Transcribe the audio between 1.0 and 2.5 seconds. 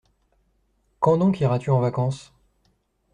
donc iras-tu en vacances?